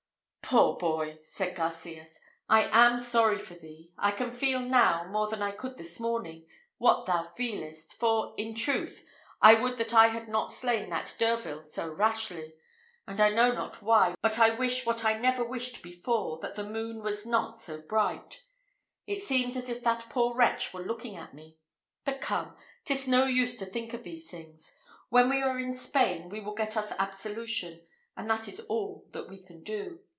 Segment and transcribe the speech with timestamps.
[0.43, 2.19] "Poor boy!" said Garcias,
[2.49, 3.93] "I am sorry for thee!
[3.97, 6.45] I can feel now, more than I could this morning,
[6.77, 9.07] what thou feelest, for, in truth,
[9.41, 12.53] I would that I had not slain that Derville so rashly:
[13.07, 16.65] and, I know not why, but I wish what I never wished before, that the
[16.65, 18.43] moon was not so bright
[19.07, 21.59] it seems as if that poor wretch were looking at me.
[22.03, 24.75] But come, 'tis no use to think of these things.
[25.07, 27.87] When we are in Spain we will get us absolution,
[28.17, 30.01] and that is all that we can do.